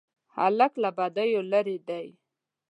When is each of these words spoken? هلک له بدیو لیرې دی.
هلک 0.35 0.73
له 0.83 0.89
بدیو 0.97 1.41
لیرې 1.51 1.77
دی. 1.87 2.07